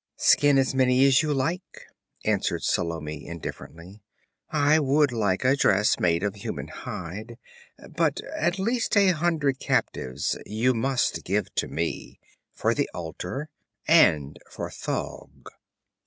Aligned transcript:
'Skin 0.17 0.57
as 0.57 0.73
many 0.73 1.05
as 1.05 1.21
you 1.21 1.31
like,' 1.31 1.85
answered 2.25 2.63
Salome 2.63 3.27
indifferently. 3.27 4.01
'I 4.49 4.79
would 4.79 5.11
like 5.11 5.45
a 5.45 5.55
dress 5.55 5.99
made 5.99 6.23
of 6.23 6.33
human 6.33 6.69
hide. 6.69 7.37
But 7.87 8.19
at 8.35 8.57
least 8.57 8.97
a 8.97 9.09
hundred 9.09 9.59
captives 9.59 10.39
you 10.47 10.73
must 10.73 11.23
give 11.23 11.53
to 11.53 11.67
me 11.67 12.19
for 12.51 12.73
the 12.73 12.89
altar, 12.95 13.49
and 13.87 14.39
for 14.49 14.71
Thaug.' 14.71 15.49